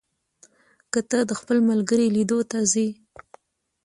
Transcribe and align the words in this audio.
که 0.91 0.99
ته 1.09 1.19
د 1.29 1.31
خپل 1.39 1.57
ملګري 1.69 2.07
لیدو 2.15 2.39
ته 2.51 2.59
ځې، 2.71 2.87